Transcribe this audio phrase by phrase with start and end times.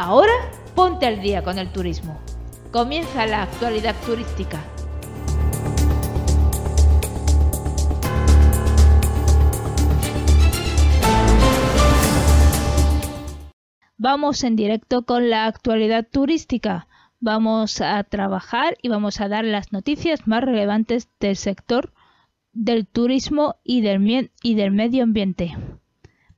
[0.00, 0.30] Ahora
[0.76, 2.20] ponte al día con el turismo.
[2.70, 4.62] Comienza la actualidad turística.
[13.96, 16.86] Vamos en directo con la actualidad turística.
[17.18, 21.92] Vamos a trabajar y vamos a dar las noticias más relevantes del sector
[22.52, 25.56] del turismo y del, y del medio ambiente.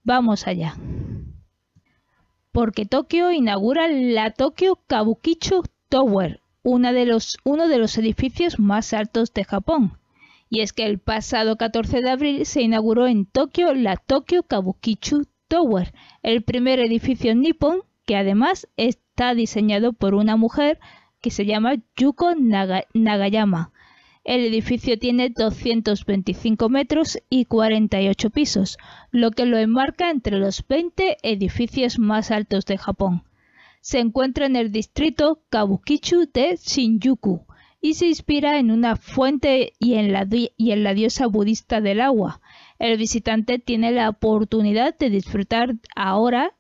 [0.03, 0.77] Vamos allá.
[2.53, 9.33] Porque Tokio inaugura la Tokyo Kabukicho Tower, de los, uno de los edificios más altos
[9.33, 9.99] de Japón.
[10.49, 15.23] Y es que el pasado 14 de abril se inauguró en Tokio la Tokyo Kabukicho
[15.49, 20.81] Tower, el primer edificio nipón que además está diseñado por una mujer
[21.21, 23.73] que se llama Yuko Nagayama
[24.31, 28.79] el edificio tiene 225 metros y 48 pisos,
[29.11, 33.25] lo que lo enmarca entre los 20 edificios más altos de Japón.
[33.81, 37.45] Se encuentra en el distrito Kabukicho de Shinjuku
[37.81, 42.01] y se inspira en una fuente y en, la, y en la diosa budista del
[42.01, 42.41] agua.
[42.79, 46.53] El visitante tiene la oportunidad de disfrutar ahora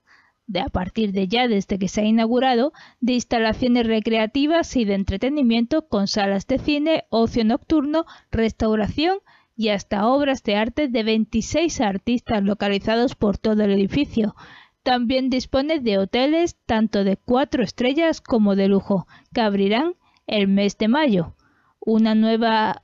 [0.50, 4.94] de a partir de ya desde que se ha inaugurado, de instalaciones recreativas y de
[4.94, 9.18] entretenimiento con salas de cine, ocio nocturno, restauración
[9.56, 14.34] y hasta obras de arte de 26 artistas localizados por todo el edificio.
[14.82, 19.94] También dispone de hoteles tanto de cuatro estrellas como de lujo, que abrirán
[20.26, 21.36] el mes de mayo.
[21.78, 22.82] Una nueva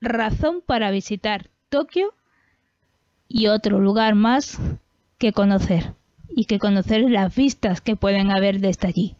[0.00, 2.12] razón para visitar Tokio
[3.28, 4.58] y otro lugar más
[5.18, 5.94] que conocer
[6.34, 9.16] y que conocer las vistas que pueden haber desde allí.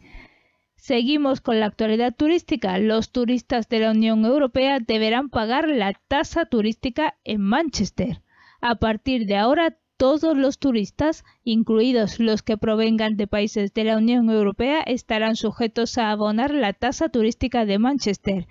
[0.75, 2.77] Seguimos con la actualidad turística.
[2.77, 8.21] Los turistas de la Unión Europea deberán pagar la tasa turística en Manchester.
[8.61, 13.97] A partir de ahora, todos los turistas, incluidos los que provengan de países de la
[13.97, 18.47] Unión Europea, estarán sujetos a abonar la tasa turística de Manchester.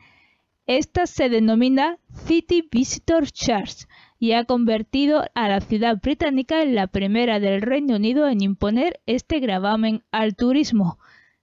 [0.66, 3.86] Esta se denomina City Visitor Charge
[4.24, 8.98] y ha convertido a la ciudad británica en la primera del Reino Unido en imponer
[9.04, 10.98] este gravamen al turismo.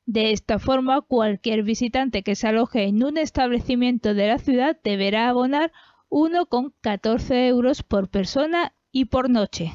[0.07, 5.29] De esta forma, cualquier visitante que se aloje en un establecimiento de la ciudad deberá
[5.29, 5.71] abonar
[6.09, 9.73] 1,14 euros por persona y por noche.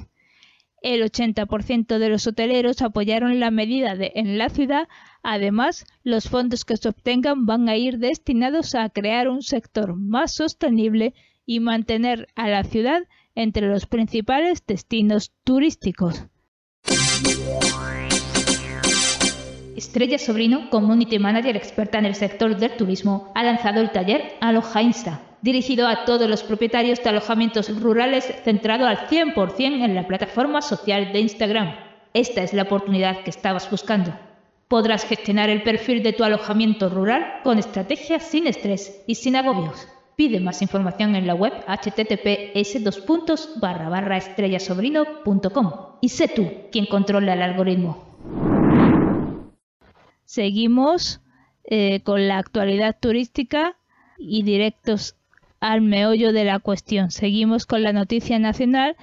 [0.83, 4.89] El 80% de los hoteleros apoyaron la medida en la ciudad.
[5.23, 10.35] Además, los fondos que se obtengan van a ir destinados a crear un sector más
[10.35, 11.15] sostenible
[11.47, 16.27] y mantener a la ciudad entre los principales destinos turísticos.
[19.77, 24.83] Estrella Sobrino, Community Manager experta en el sector del turismo, ha lanzado el taller Aloha
[24.83, 30.63] Insta, dirigido a todos los propietarios de alojamientos rurales centrado al 100% en la plataforma
[30.63, 31.75] social de Instagram.
[32.15, 34.19] Esta es la oportunidad que estabas buscando.
[34.69, 39.87] Podrás gestionar el perfil de tu alojamiento rural con estrategias sin estrés y sin agobios.
[40.17, 42.75] Pide más información en la web https
[44.17, 48.03] estrellasobrino.com y sé tú quien controla el algoritmo.
[50.25, 51.21] Seguimos
[51.65, 53.77] eh, con la actualidad turística
[54.19, 55.17] y directos
[55.61, 57.11] al meollo de la cuestión.
[57.11, 58.97] Seguimos con la noticia nacional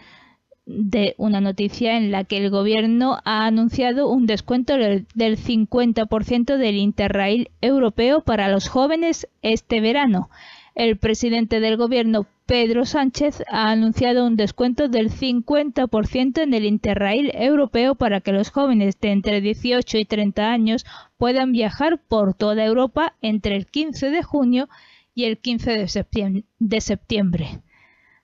[0.65, 5.05] de una noticia en la que el gobierno ha anunciado un descuento del
[5.37, 10.29] 50% del Interrail europeo para los jóvenes este verano.
[10.75, 17.29] El presidente del gobierno, Pedro Sánchez, ha anunciado un descuento del 50% en el Interrail
[17.35, 20.85] europeo para que los jóvenes de entre 18 y 30 años
[21.17, 24.67] puedan viajar por toda Europa entre el 15 de junio
[25.13, 25.85] y el 15
[26.59, 27.61] de septiembre.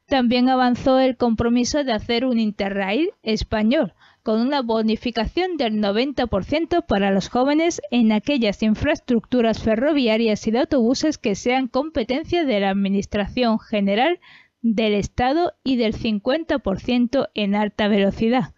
[0.08, 3.94] También avanzó el compromiso de hacer un Interrail español,
[4.24, 11.18] con una bonificación del 90% para los jóvenes en aquellas infraestructuras ferroviarias y de autobuses
[11.18, 14.19] que sean competencia de la Administración General
[14.62, 18.54] del Estado y del 50% en alta velocidad.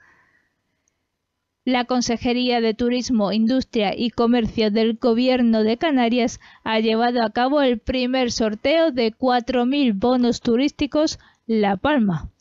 [1.64, 7.62] La Consejería de Turismo, Industria y Comercio del Gobierno de Canarias ha llevado a cabo
[7.62, 12.32] el primer sorteo de 4.000 bonos turísticos La Palma.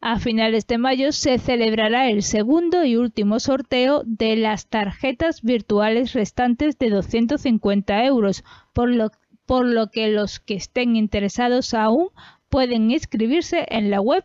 [0.00, 6.12] A finales de mayo se celebrará el segundo y último sorteo de las tarjetas virtuales
[6.12, 9.10] restantes de 250 euros, por lo,
[9.44, 12.10] por lo que los que estén interesados aún
[12.48, 14.24] pueden inscribirse en la web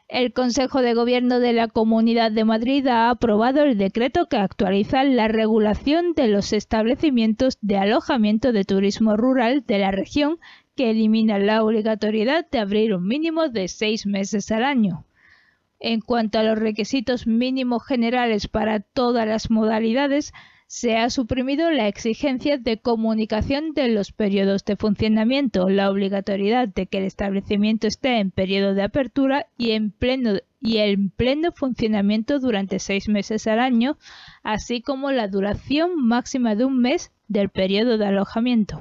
[0.06, 5.02] El Consejo de Gobierno de la Comunidad de Madrid ha aprobado el decreto que actualiza
[5.02, 10.38] la regulación de los establecimientos de alojamiento de turismo rural de la región
[10.78, 15.04] que elimina la obligatoriedad de abrir un mínimo de seis meses al año.
[15.80, 20.32] En cuanto a los requisitos mínimos generales para todas las modalidades,
[20.68, 26.86] se ha suprimido la exigencia de comunicación de los periodos de funcionamiento, la obligatoriedad de
[26.86, 32.38] que el establecimiento esté en periodo de apertura y en pleno, y en pleno funcionamiento
[32.38, 33.98] durante seis meses al año,
[34.44, 38.80] así como la duración máxima de un mes del periodo de alojamiento.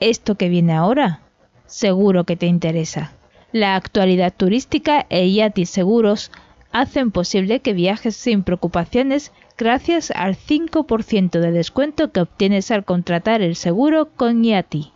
[0.00, 1.20] Esto que viene ahora,
[1.66, 3.12] seguro que te interesa.
[3.52, 6.32] La actualidad turística e IATI Seguros
[6.72, 13.42] hacen posible que viajes sin preocupaciones gracias al 5% de descuento que obtienes al contratar
[13.42, 14.92] el seguro con IATI.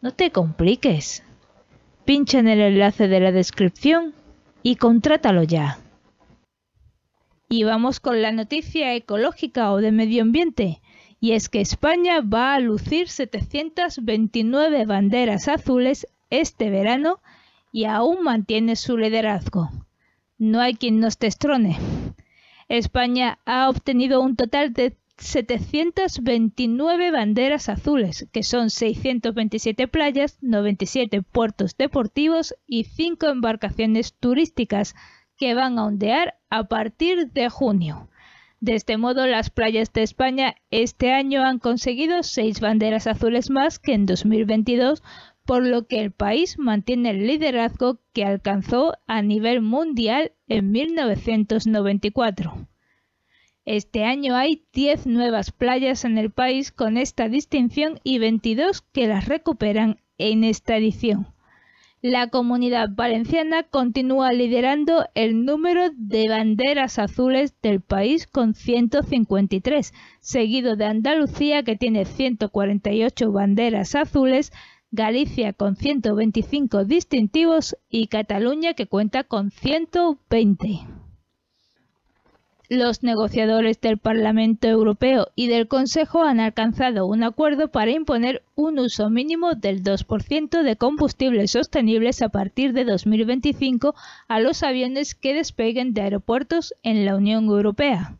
[0.00, 1.22] No te compliques.
[2.06, 4.14] Pincha en el enlace de la descripción
[4.62, 5.78] y contrátalo ya.
[7.50, 10.80] Y vamos con la noticia ecológica o de medio ambiente.
[11.20, 17.20] Y es que España va a lucir 729 banderas azules este verano
[17.72, 19.70] y aún mantiene su liderazgo.
[20.38, 21.78] No hay quien nos destrone.
[22.68, 31.76] España ha obtenido un total de 729 banderas azules, que son 627 playas, 97 puertos
[31.76, 34.94] deportivos y 5 embarcaciones turísticas
[35.36, 38.09] que van a ondear a partir de junio.
[38.60, 43.78] De este modo, las playas de España este año han conseguido 6 banderas azules más
[43.78, 45.02] que en 2022,
[45.46, 52.68] por lo que el país mantiene el liderazgo que alcanzó a nivel mundial en 1994.
[53.64, 59.06] Este año hay 10 nuevas playas en el país con esta distinción y 22 que
[59.06, 61.28] las recuperan en esta edición.
[62.02, 70.76] La comunidad valenciana continúa liderando el número de banderas azules del país con 153, seguido
[70.76, 74.50] de Andalucía que tiene 148 banderas azules,
[74.92, 80.99] Galicia con 125 distintivos y Cataluña que cuenta con 120.
[82.72, 88.78] Los negociadores del Parlamento Europeo y del Consejo han alcanzado un acuerdo para imponer un
[88.78, 93.96] uso mínimo del 2% de combustibles sostenibles a partir de 2025
[94.28, 98.16] a los aviones que despeguen de aeropuertos en la Unión Europea.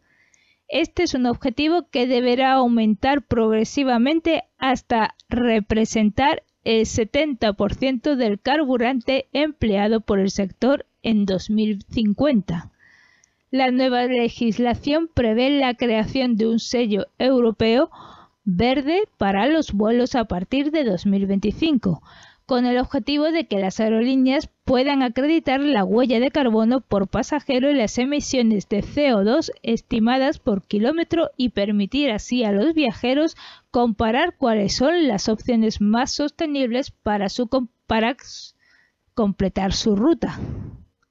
[0.66, 10.00] Este es un objetivo que deberá aumentar progresivamente hasta representar el 70% del carburante empleado
[10.00, 12.72] por el sector en 2050.
[13.52, 17.90] La nueva legislación prevé la creación de un sello europeo
[18.44, 22.00] verde para los vuelos a partir de 2025,
[22.46, 27.68] con el objetivo de que las aerolíneas puedan acreditar la huella de carbono por pasajero
[27.72, 33.36] y las emisiones de CO2 estimadas por kilómetro y permitir así a los viajeros
[33.72, 37.48] comparar cuáles son las opciones más sostenibles para, su,
[37.88, 38.16] para
[39.14, 40.38] completar su ruta.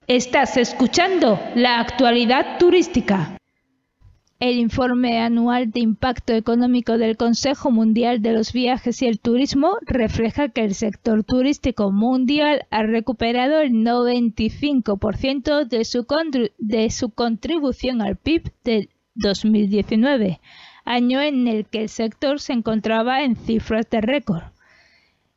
[0.10, 3.38] Estás escuchando la actualidad turística.
[4.40, 9.78] El informe anual de impacto económico del Consejo Mundial de los Viajes y el Turismo
[9.86, 16.08] refleja que el sector turístico mundial ha recuperado el 95% de su,
[16.58, 20.42] de su contribución al PIB del 2019,
[20.86, 24.42] año en el que el sector se encontraba en cifras de récord.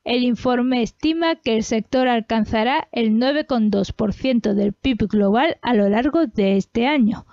[0.04, 6.26] El informe estima que el sector alcanzará el 9,2% del PIB global a lo largo
[6.26, 7.24] de este año,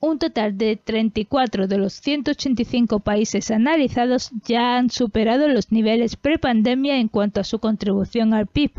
[0.00, 6.98] un total de 34 de los 185 países analizados ya han superado los niveles prepandemia
[6.98, 8.72] en cuanto a su contribución al PIB.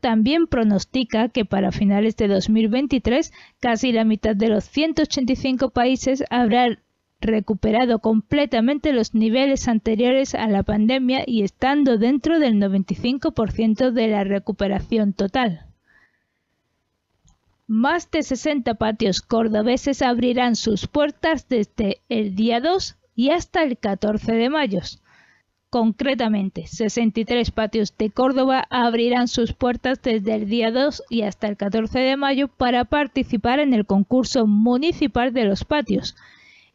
[0.00, 6.78] También pronostica que para finales de 2023 casi la mitad de los 185 países habrá
[7.20, 14.24] recuperado completamente los niveles anteriores a la pandemia y estando dentro del 95% de la
[14.24, 15.66] recuperación total.
[17.66, 23.76] Más de 60 patios cordobeses abrirán sus puertas desde el día 2 y hasta el
[23.76, 24.80] 14 de mayo.
[25.70, 31.58] Concretamente, 63 patios de Córdoba abrirán sus puertas desde el día 2 y hasta el
[31.58, 36.16] 14 de mayo para participar en el concurso municipal de los patios.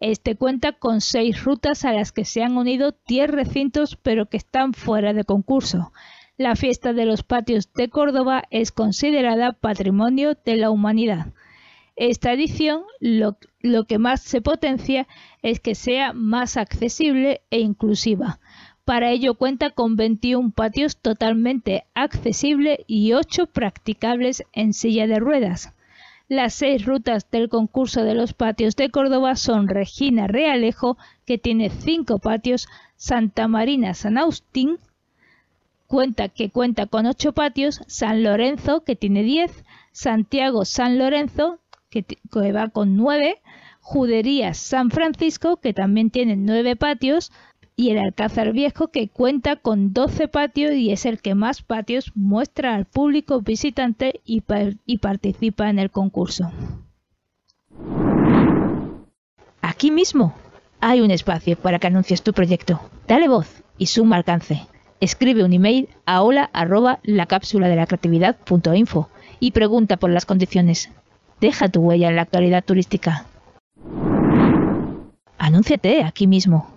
[0.05, 4.36] Este cuenta con seis rutas a las que se han unido 10 recintos pero que
[4.36, 5.93] están fuera de concurso.
[6.36, 11.27] La fiesta de los patios de Córdoba es considerada Patrimonio de la Humanidad.
[11.95, 13.38] Esta edición lo,
[13.88, 15.07] que más se potencia
[15.41, 18.41] es que sea más accesible e inclusiva
[18.83, 25.73] para ello cuenta con 21 patios totalmente accesibles y 8 practicables en silla de ruedas.
[26.33, 30.97] Las seis rutas del concurso de los patios de Córdoba son Regina Realejo,
[31.27, 34.79] que tiene 5 patios, Santa Marina San Agustín,
[35.85, 41.59] cuenta que cuenta con 8 patios, San Lorenzo, que tiene 10, Santiago San Lorenzo,
[41.91, 43.39] que, que va con 9,
[43.81, 47.31] Juderías San Francisco, que también tiene 9 patios,
[47.75, 52.12] y el Alcázar Viejo que cuenta con 12 patios y es el que más patios
[52.15, 54.42] muestra al público visitante y,
[54.98, 56.51] participa en el concurso.
[59.62, 60.34] Aquí mismo
[60.80, 62.80] hay un espacio para que anuncies tu proyecto.
[63.08, 64.68] Dale voz y suma alcance.
[65.00, 68.38] Escribe un email a hola arroba la cápsula de la creatividad
[69.39, 70.89] y pregunta por las condiciones.
[71.42, 73.25] Deja tu huella en la actualidad turística.
[75.38, 76.70] Anúnciate aquí mismo.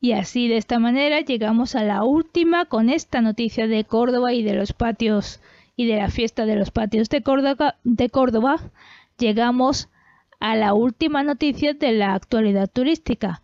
[0.00, 4.42] Y así de esta manera llegamos a la última con esta noticia de Córdoba y
[4.42, 5.40] de los patios
[5.76, 8.70] y de la fiesta de los patios de Córdoba,
[9.18, 9.88] llegamos
[10.38, 13.42] a la última noticia de la actualidad turística.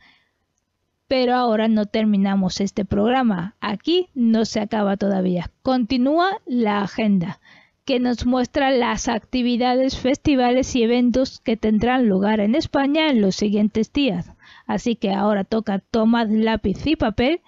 [1.08, 3.54] Pero ahora no terminamos este programa.
[3.60, 5.50] Aquí no se acaba todavía.
[5.62, 7.40] Continúa la agenda,
[7.84, 13.36] que nos muestra las actividades, festivales y eventos que tendrán lugar en España en los
[13.36, 14.32] siguientes días.
[14.66, 17.40] Así que ahora toca tomar lápiz y papel,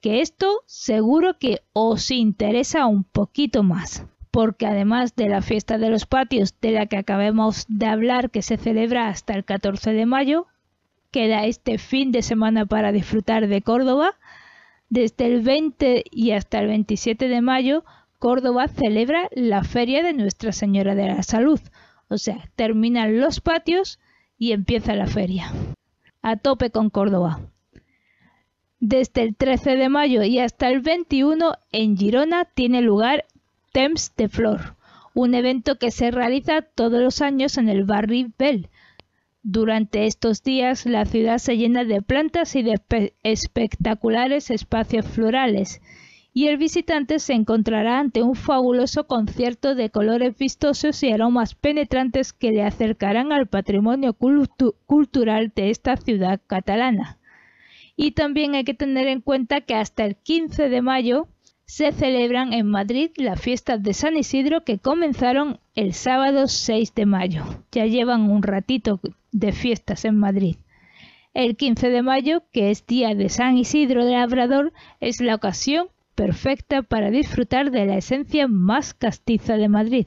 [0.00, 4.04] que esto seguro que os interesa un poquito más.
[4.30, 8.42] Porque además de la fiesta de los patios de la que acabamos de hablar que
[8.42, 10.46] se celebra hasta el 14 de mayo,
[11.10, 14.14] queda este fin de semana para disfrutar de Córdoba.
[14.88, 17.84] Desde el 20 y hasta el 27 de mayo,
[18.18, 21.60] Córdoba celebra la Feria de Nuestra Señora de la Salud.
[22.08, 24.00] O sea, terminan los patios
[24.36, 25.52] y empieza la feria
[26.22, 27.40] a tope con Córdoba.
[28.78, 33.26] Desde el 13 de mayo y hasta el 21 en Girona tiene lugar
[33.72, 34.76] Temps de Flor,
[35.14, 38.68] un evento que se realiza todos los años en el barrio Bell.
[39.42, 42.80] Durante estos días la ciudad se llena de plantas y de
[43.22, 45.80] espectaculares espacios florales
[46.32, 52.32] y el visitante se encontrará ante un fabuloso concierto de colores vistosos y aromas penetrantes
[52.32, 57.18] que le acercarán al patrimonio cultural de esta ciudad catalana.
[57.96, 61.28] Y también hay que tener en cuenta que hasta el 15 de mayo
[61.66, 67.06] se celebran en Madrid las fiestas de San Isidro que comenzaron el sábado 6 de
[67.06, 67.44] mayo.
[67.72, 69.00] Ya llevan un ratito
[69.32, 70.56] de fiestas en Madrid.
[71.34, 75.88] El 15 de mayo, que es día de San Isidro de Labrador, es la ocasión
[76.20, 80.06] perfecta para disfrutar de la esencia más castiza de Madrid.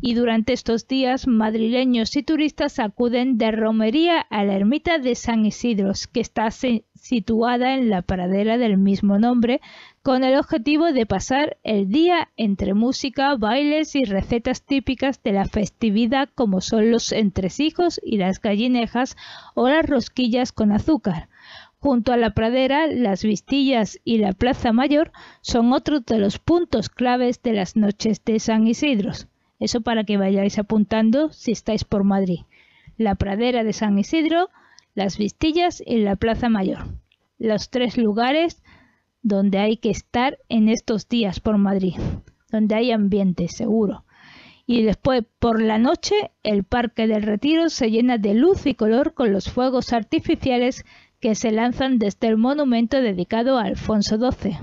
[0.00, 5.44] Y durante estos días madrileños y turistas acuden de romería a la ermita de San
[5.44, 9.60] Isidro, que está situada en la pradera del mismo nombre,
[10.02, 15.46] con el objetivo de pasar el día entre música, bailes y recetas típicas de la
[15.46, 19.16] festividad como son los entresijos y las gallinejas
[19.56, 21.28] o las rosquillas con azúcar.
[21.80, 26.90] Junto a la pradera, las Vistillas y la Plaza Mayor son otros de los puntos
[26.90, 29.12] claves de las noches de San Isidro.
[29.58, 32.40] Eso para que vayáis apuntando si estáis por Madrid.
[32.98, 34.50] La pradera de San Isidro,
[34.94, 36.84] las Vistillas y la Plaza Mayor.
[37.38, 38.62] Los tres lugares
[39.22, 41.94] donde hay que estar en estos días por Madrid,
[42.50, 44.04] donde hay ambiente seguro.
[44.66, 49.14] Y después por la noche el Parque del Retiro se llena de luz y color
[49.14, 50.84] con los fuegos artificiales
[51.20, 54.56] que se lanzan desde el monumento dedicado a Alfonso XII.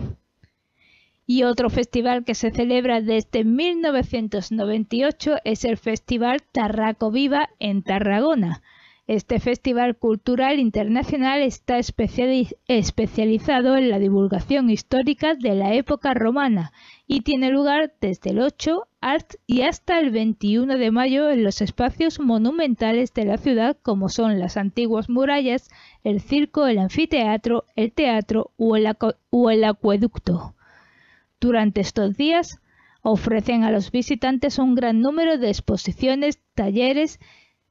[1.26, 8.64] Y otro festival que se celebra desde 1998 es el Festival Tarraco Viva en Tarragona.
[9.08, 16.74] Este festival cultural internacional está especializado en la divulgación histórica de la época romana
[17.08, 18.86] y tiene lugar desde el 8
[19.48, 24.40] y hasta el 21 de mayo en los espacios monumentales de la ciudad como son
[24.40, 25.70] las antiguas murallas,
[26.04, 28.94] el circo, el anfiteatro, el teatro o el,
[29.30, 30.54] o el acueducto.
[31.40, 32.60] Durante estos días
[33.04, 37.22] ofrecen a los visitantes un gran número de exposiciones, talleres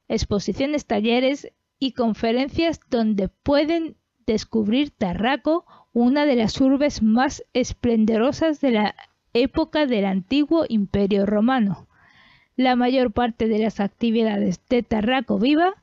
[0.07, 3.95] exposiciones, talleres y conferencias donde pueden
[4.25, 8.95] descubrir Tarraco, una de las urbes más esplendorosas de la
[9.33, 11.87] época del antiguo Imperio Romano.
[12.55, 15.75] La mayor parte de las actividades de Tarraco Viva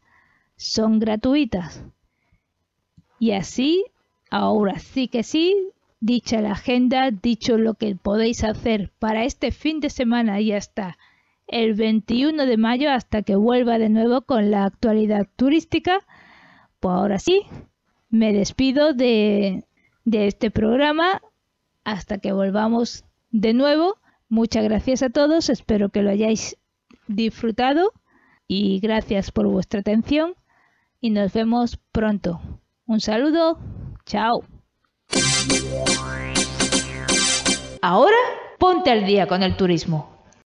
[0.57, 1.85] son gratuitas.
[3.19, 3.85] Y así,
[4.31, 5.69] ahora sí que sí,
[6.01, 10.99] dicha la agenda, dicho lo que podéis hacer para este fin de semana y hasta
[11.47, 16.01] el 21 de mayo hasta que vuelva de nuevo con la actualidad turística.
[16.81, 17.43] Pues ahora sí,
[18.11, 19.65] me despido de,
[20.05, 21.21] de este programa
[21.85, 23.97] hasta que volvamos de nuevo.
[24.29, 26.57] Muchas gracias a todos, espero que lo hayáis
[27.07, 27.93] disfrutado
[28.49, 30.35] y gracias por vuestra atención
[31.01, 32.41] y nos vemos pronto.
[32.87, 33.59] Un saludo,
[34.07, 34.45] chao.
[37.83, 38.17] Ahora
[38.59, 40.14] ponte al día con el turismo.